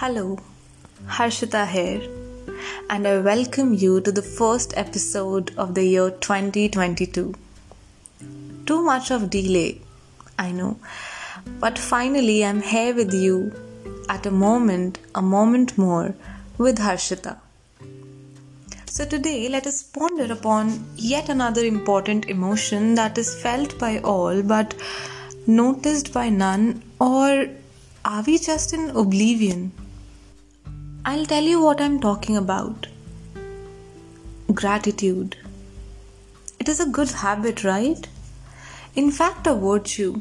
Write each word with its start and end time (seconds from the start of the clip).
Hello, 0.00 0.38
Harshita 1.06 1.66
here, 1.66 2.02
and 2.90 3.08
I 3.08 3.18
welcome 3.18 3.72
you 3.72 4.02
to 4.02 4.12
the 4.12 4.20
first 4.20 4.74
episode 4.76 5.52
of 5.56 5.74
the 5.74 5.84
year 5.84 6.10
2022. 6.10 7.32
Too 8.66 8.82
much 8.82 9.10
of 9.10 9.30
delay, 9.30 9.80
I 10.38 10.52
know, 10.52 10.78
but 11.60 11.78
finally 11.78 12.44
I'm 12.44 12.60
here 12.60 12.94
with 12.94 13.14
you 13.14 13.54
at 14.10 14.26
a 14.26 14.30
moment, 14.30 14.98
a 15.14 15.22
moment 15.22 15.78
more 15.78 16.14
with 16.58 16.76
Harshita. 16.76 17.38
So, 18.84 19.06
today 19.06 19.48
let 19.48 19.66
us 19.66 19.82
ponder 19.82 20.30
upon 20.30 20.84
yet 20.96 21.30
another 21.30 21.64
important 21.64 22.26
emotion 22.26 22.96
that 22.96 23.16
is 23.16 23.34
felt 23.40 23.78
by 23.78 24.00
all 24.00 24.42
but 24.42 24.74
noticed 25.46 26.12
by 26.12 26.28
none, 26.28 26.82
or 27.00 27.46
are 28.04 28.22
we 28.22 28.38
just 28.38 28.74
in 28.74 28.90
oblivion? 28.90 29.72
I'll 31.08 31.24
tell 31.24 31.44
you 31.44 31.62
what 31.62 31.80
I'm 31.80 32.00
talking 32.00 32.36
about. 32.36 32.88
Gratitude. 34.52 35.36
It 36.58 36.68
is 36.68 36.80
a 36.80 36.88
good 36.88 37.12
habit, 37.12 37.62
right? 37.62 38.08
In 38.96 39.12
fact, 39.12 39.46
a 39.46 39.54
virtue 39.54 40.20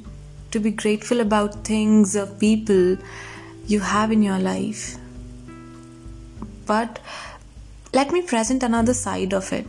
to 0.52 0.60
be 0.60 0.70
grateful 0.70 1.22
about 1.22 1.66
things 1.66 2.16
or 2.16 2.28
people 2.28 2.98
you 3.66 3.80
have 3.80 4.12
in 4.12 4.22
your 4.22 4.38
life. 4.38 4.98
But 6.68 7.00
let 7.92 8.12
me 8.12 8.22
present 8.22 8.62
another 8.62 8.94
side 8.94 9.34
of 9.34 9.52
it. 9.52 9.66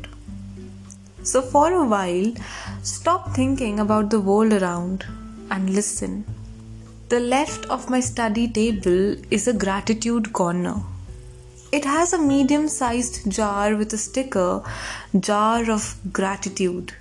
So, 1.23 1.41
for 1.41 1.73
a 1.73 1.87
while, 1.87 2.35
stop 2.83 3.31
thinking 3.35 3.81
about 3.81 4.11
the 4.11 4.21
world 4.21 4.53
around 4.53 5.07
and 5.51 5.71
listen. 5.71 6.27
The 7.09 7.21
left 7.21 7.65
of 7.71 7.89
my 7.89 8.01
study 8.01 8.47
table 8.49 9.17
is 9.31 9.49
a 9.49 9.55
gratitude 9.55 10.35
corner. 10.35 10.83
It 11.73 11.85
has 11.85 12.13
a 12.13 12.19
medium 12.19 12.69
sized 12.69 13.29
jar 13.29 13.75
with 13.75 13.93
a 13.93 13.99
sticker, 13.99 14.63
Jar 15.19 15.69
of 15.69 15.97
Gratitude, 16.13 16.95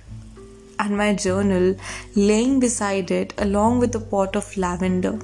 and 0.80 0.96
my 0.96 1.14
journal 1.14 1.76
laying 2.16 2.58
beside 2.58 3.12
it 3.12 3.32
along 3.38 3.78
with 3.78 3.94
a 3.94 4.00
pot 4.00 4.34
of 4.34 4.56
lavender. 4.56 5.20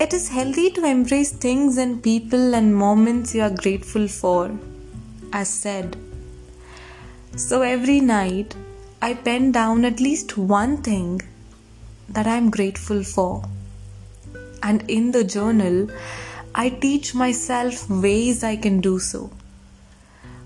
It 0.00 0.14
is 0.14 0.30
healthy 0.30 0.70
to 0.70 0.84
embrace 0.84 1.30
things 1.30 1.76
and 1.76 2.02
people 2.02 2.54
and 2.54 2.74
moments 2.74 3.34
you 3.34 3.42
are 3.42 3.50
grateful 3.50 4.08
for, 4.08 4.50
as 5.32 5.48
said. 5.48 5.96
So 7.36 7.60
every 7.60 8.00
night, 8.00 8.56
I 9.02 9.12
pen 9.12 9.52
down 9.52 9.84
at 9.84 10.00
least 10.00 10.38
one 10.38 10.78
thing 10.78 11.20
that 12.08 12.26
I 12.26 12.36
am 12.36 12.50
grateful 12.50 13.04
for. 13.04 13.44
And 14.62 14.90
in 14.90 15.12
the 15.12 15.22
journal, 15.22 15.88
I 16.54 16.68
teach 16.68 17.14
myself 17.14 17.88
ways 17.88 18.44
I 18.44 18.56
can 18.56 18.80
do 18.80 18.98
so. 18.98 19.30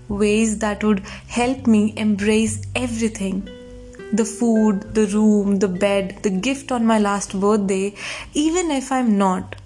Ways 0.07 0.59
that 0.59 0.83
would 0.83 1.01
help 1.27 1.67
me 1.67 1.93
embrace 1.97 2.61
everything 2.75 3.49
the 4.13 4.23
food, 4.23 4.93
the 4.93 5.05
room, 5.07 5.59
the 5.59 5.67
bed, 5.67 6.19
the 6.23 6.29
gift 6.29 6.71
on 6.71 6.85
my 6.85 6.97
last 6.97 7.37
birthday, 7.37 7.93
even 8.33 8.71
if 8.71 8.89
I'm 8.89 9.17
not. 9.17 9.57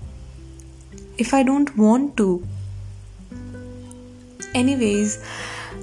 If 1.18 1.34
I 1.36 1.44
don't 1.44 1.78
want 1.78 2.18
to. 2.18 2.48
Anyways, 4.56 5.24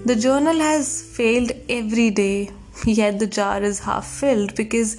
the 0.05 0.17
journal 0.17 0.59
has 0.59 1.03
failed 1.03 1.53
every 1.69 2.11
day, 2.11 2.51
yet 2.85 3.21
the 3.21 3.29
jar 3.29 3.63
is 3.63 3.79
half 3.79 4.07
filled 4.07 4.57
because 4.57 4.97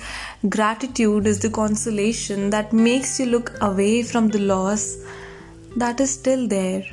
gratitude 0.48 1.28
is 1.28 1.40
the 1.42 1.50
consolation 1.50 2.50
that 2.52 2.72
makes 2.72 3.20
you 3.20 3.26
look 3.26 3.52
away 3.62 4.04
from 4.04 4.30
the 4.30 4.40
loss 4.40 4.98
that 5.76 6.00
is 6.00 6.14
still 6.14 6.48
there. 6.48 6.84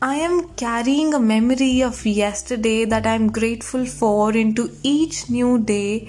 I 0.00 0.14
am 0.16 0.50
carrying 0.50 1.12
a 1.12 1.18
memory 1.18 1.82
of 1.82 2.06
yesterday 2.06 2.84
that 2.84 3.06
I 3.06 3.14
am 3.14 3.32
grateful 3.32 3.84
for 3.84 4.32
into 4.36 4.70
each 4.82 5.28
new 5.28 5.58
day 5.58 6.08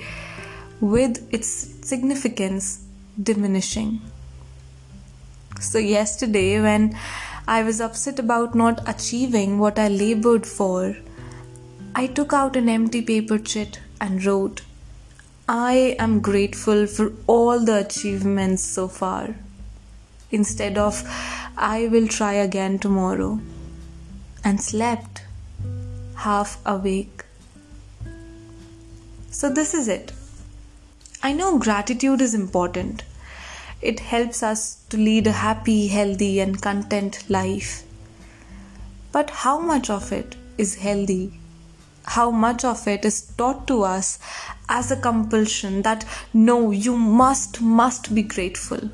with 0.80 1.28
its 1.34 1.50
significance 1.88 2.84
diminishing. 3.22 4.02
So, 5.60 5.80
yesterday, 5.80 6.62
when 6.62 6.98
I 7.48 7.64
was 7.64 7.82
upset 7.82 8.20
about 8.20 8.54
not 8.54 8.88
achieving 8.88 9.58
what 9.58 9.80
I 9.80 9.88
labored 9.88 10.46
for, 10.46 10.96
I 11.96 12.08
took 12.08 12.32
out 12.32 12.56
an 12.56 12.70
empty 12.70 13.02
paper 13.02 13.40
chit 13.40 13.80
and 14.00 14.24
wrote, 14.24 14.62
I 15.48 15.96
am 15.98 16.22
grateful 16.22 16.86
for 16.86 17.12
all 17.26 17.60
the 17.60 17.80
achievements 17.80 18.64
so 18.64 18.88
far. 18.88 19.36
Instead 20.32 20.78
of, 20.78 21.04
I 21.58 21.88
will 21.88 22.08
try 22.08 22.34
again 22.34 22.80
tomorrow, 22.80 23.40
and 24.44 24.62
slept 24.62 25.24
half 26.16 26.60
awake. 26.66 27.26
So, 29.32 29.50
this 29.50 29.74
is 29.74 29.88
it. 29.88 30.12
I 31.24 31.34
know 31.34 31.58
gratitude 31.58 32.22
is 32.22 32.34
important. 32.34 33.04
It 33.82 34.00
helps 34.00 34.44
us 34.44 34.84
to 34.90 34.98
lead 34.98 35.28
a 35.28 35.32
happy, 35.32 35.88
healthy, 35.88 36.40
and 36.40 36.62
content 36.62 37.30
life. 37.30 37.84
But 39.12 39.30
how 39.30 39.60
much 39.60 39.90
of 39.90 40.12
it 40.12 40.36
is 40.58 40.76
healthy? 40.76 41.34
How 42.06 42.32
much 42.32 42.64
of 42.64 42.88
it 42.88 43.06
is 43.06 43.22
taught 43.38 43.68
to 43.68 43.84
us 43.84 44.20
as 44.68 44.92
a 44.92 44.96
compulsion 44.96 45.82
that 45.84 46.06
no, 46.34 46.72
you 46.72 46.96
must, 46.96 47.62
must 47.62 48.14
be 48.14 48.24
grateful? 48.24 48.90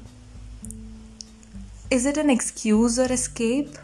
Is 1.92 2.08
it 2.08 2.18
an 2.18 2.32
excuse 2.32 2.98
or 2.98 3.12
escape? 3.12 3.78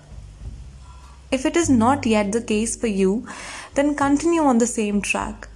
If 1.31 1.45
it 1.45 1.55
is 1.55 1.69
not 1.69 2.05
yet 2.05 2.31
the 2.31 2.41
case 2.41 2.75
for 2.75 2.87
you, 2.87 3.27
then 3.75 3.95
continue 3.95 4.41
on 4.41 4.57
the 4.57 4.65
same 4.65 5.01
track. 5.01 5.47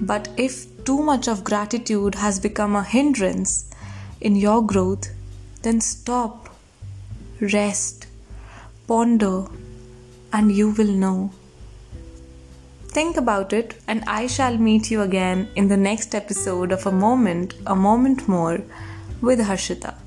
But 0.00 0.28
if 0.36 0.84
too 0.84 1.02
much 1.02 1.26
of 1.26 1.42
gratitude 1.42 2.14
has 2.14 2.38
become 2.38 2.76
a 2.76 2.84
hindrance 2.84 3.68
in 4.20 4.36
your 4.36 4.64
growth, 4.64 5.10
then 5.62 5.80
stop, 5.80 6.48
rest, 7.40 8.06
ponder, 8.86 9.46
and 10.32 10.52
you 10.52 10.70
will 10.70 10.92
know. 10.92 11.32
Think 12.86 13.16
about 13.16 13.52
it, 13.52 13.74
and 13.88 14.04
I 14.06 14.28
shall 14.28 14.56
meet 14.56 14.90
you 14.90 15.02
again 15.02 15.48
in 15.56 15.66
the 15.66 15.76
next 15.76 16.14
episode 16.14 16.70
of 16.70 16.86
A 16.86 16.92
Moment, 16.92 17.54
A 17.66 17.74
Moment 17.74 18.28
More 18.28 18.62
with 19.20 19.40
Harshita. 19.40 19.99